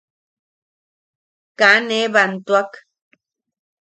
[1.59, 2.71] Kaa ne bantuak.